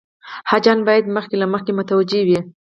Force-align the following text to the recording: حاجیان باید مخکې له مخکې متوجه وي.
حاجیان 0.49 0.79
باید 0.87 1.05
مخکې 1.15 1.35
له 1.41 1.47
مخکې 1.53 1.71
متوجه 1.79 2.21
وي. 2.27 2.39